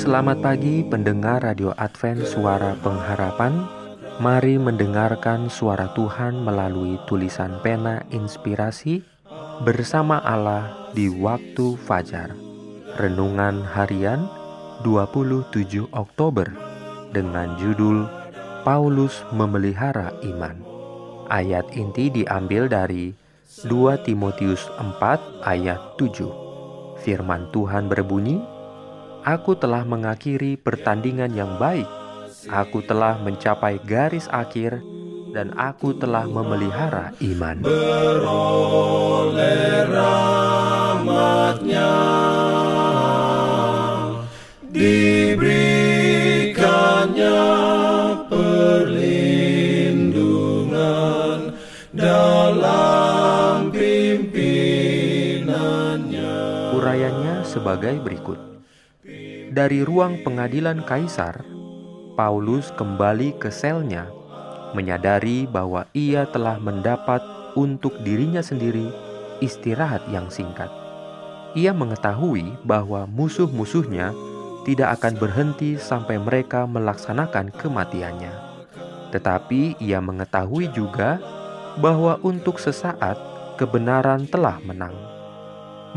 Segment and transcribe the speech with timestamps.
[0.00, 3.68] Selamat pagi pendengar Radio Advent Suara Pengharapan.
[4.16, 9.04] Mari mendengarkan suara Tuhan melalui tulisan pena inspirasi
[9.60, 12.32] Bersama Allah di waktu fajar.
[12.96, 14.24] Renungan harian
[14.88, 16.48] 27 Oktober
[17.12, 18.08] Dengan judul
[18.64, 20.56] Paulus memelihara iman.
[21.28, 23.12] Ayat inti diambil dari
[23.68, 28.59] 2 Timotius 4 ayat 7 Firman Tuhan berbunyi,
[29.20, 31.84] Aku telah mengakhiri pertandingan yang baik.
[32.48, 34.80] Aku telah mencapai garis akhir
[35.36, 37.60] dan aku telah memelihara iman.
[57.50, 58.49] Sebagai berikut.
[59.50, 61.42] Dari ruang pengadilan kaisar,
[62.14, 64.06] Paulus kembali ke selnya,
[64.78, 67.18] menyadari bahwa ia telah mendapat
[67.58, 68.94] untuk dirinya sendiri
[69.42, 70.70] istirahat yang singkat.
[71.58, 74.14] Ia mengetahui bahwa musuh-musuhnya
[74.62, 78.30] tidak akan berhenti sampai mereka melaksanakan kematiannya.
[79.10, 81.18] Tetapi ia mengetahui juga
[81.82, 83.18] bahwa untuk sesaat
[83.58, 84.94] kebenaran telah menang.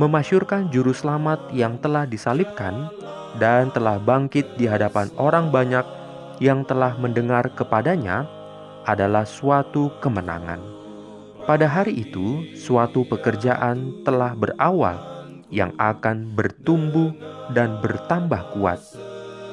[0.02, 2.90] Memasyurkan juru selamat yang telah disalibkan
[3.42, 5.86] dan telah bangkit di hadapan orang banyak
[6.42, 8.26] yang telah mendengar kepadanya
[8.84, 10.60] adalah suatu kemenangan.
[11.44, 14.96] Pada hari itu, suatu pekerjaan telah berawal
[15.52, 17.12] yang akan bertumbuh
[17.52, 18.80] dan bertambah kuat,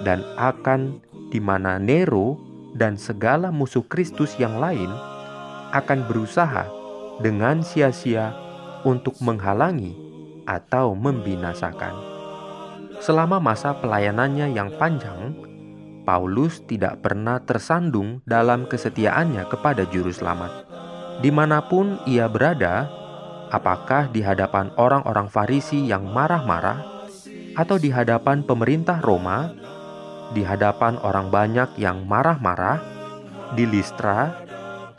[0.07, 1.03] dan akan
[1.35, 2.39] di mana Nero
[2.79, 4.91] dan segala musuh Kristus yang lain
[5.75, 6.67] akan berusaha
[7.19, 8.35] dengan sia-sia
[8.87, 9.95] untuk menghalangi
[10.47, 12.20] atau membinasakan.
[13.01, 15.33] Selama masa pelayanannya yang panjang,
[16.05, 20.69] Paulus tidak pernah tersandung dalam kesetiaannya kepada Juru Selamat.
[21.25, 22.93] Di mana pun ia berada,
[23.49, 26.85] apakah di hadapan orang-orang Farisi yang marah-marah,
[27.57, 29.49] atau di hadapan pemerintah Roma,
[30.37, 32.85] di hadapan orang banyak yang marah-marah,
[33.57, 34.45] di Listra,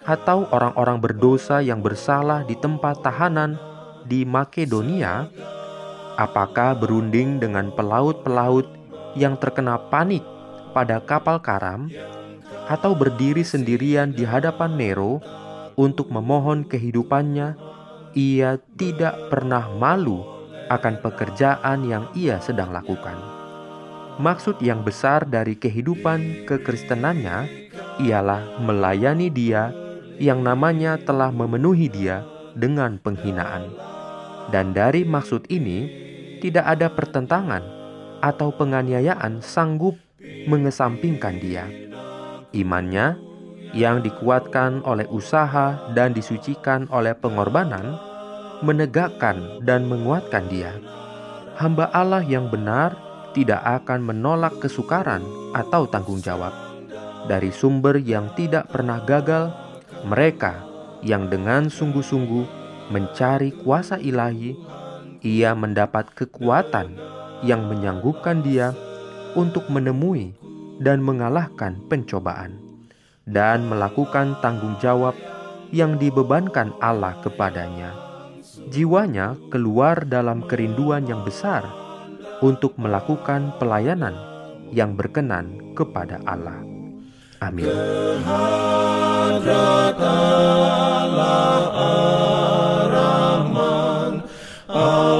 [0.02, 3.62] atau orang-orang berdosa yang bersalah di tempat tahanan
[4.10, 5.30] di Makedonia,
[6.22, 8.70] Apakah berunding dengan pelaut-pelaut
[9.18, 10.22] yang terkena panik
[10.70, 11.90] pada kapal karam,
[12.70, 15.18] atau berdiri sendirian di hadapan Nero
[15.74, 17.58] untuk memohon kehidupannya?
[18.14, 20.22] Ia tidak pernah malu
[20.70, 23.18] akan pekerjaan yang ia sedang lakukan.
[24.22, 27.50] Maksud yang besar dari kehidupan kekristenannya
[27.98, 29.74] ialah melayani Dia
[30.22, 32.22] yang namanya telah memenuhi Dia
[32.54, 33.74] dengan penghinaan.
[34.52, 36.11] Dan dari maksud ini,
[36.42, 37.62] tidak ada pertentangan
[38.20, 39.96] atau penganiayaan sanggup
[40.50, 41.66] mengesampingkan dia.
[42.52, 43.16] Imannya
[43.72, 47.96] yang dikuatkan oleh usaha dan disucikan oleh pengorbanan
[48.62, 50.76] menegakkan dan menguatkan dia.
[51.56, 52.98] Hamba Allah yang benar
[53.32, 55.24] tidak akan menolak kesukaran
[55.56, 56.52] atau tanggung jawab.
[57.30, 59.54] Dari sumber yang tidak pernah gagal,
[60.04, 60.66] mereka
[61.06, 62.46] yang dengan sungguh-sungguh
[62.92, 64.58] mencari kuasa ilahi
[65.22, 66.98] ia mendapat kekuatan
[67.46, 68.74] yang menyanggupkan dia
[69.38, 70.34] untuk menemui
[70.82, 72.58] dan mengalahkan pencobaan
[73.30, 75.14] dan melakukan tanggung jawab
[75.70, 77.94] yang dibebankan Allah kepadanya.
[78.74, 81.64] Jiwanya keluar dalam kerinduan yang besar
[82.42, 84.18] untuk melakukan pelayanan
[84.74, 86.60] yang berkenan kepada Allah.
[87.42, 87.70] Amin.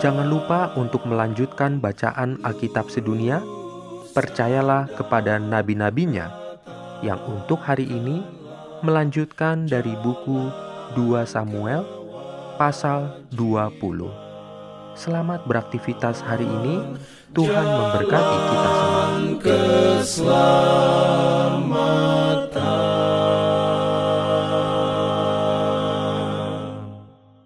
[0.00, 3.44] Jangan lupa untuk melanjutkan bacaan Alkitab sedunia.
[4.16, 6.32] Percayalah kepada nabi-nabinya
[7.04, 8.24] yang untuk hari ini
[8.80, 10.48] melanjutkan dari buku
[10.96, 11.84] 2 Samuel
[12.56, 14.08] pasal 20.
[14.96, 16.96] Selamat beraktivitas hari ini.
[17.36, 18.72] Tuhan memberkati kita
[20.00, 22.19] semua.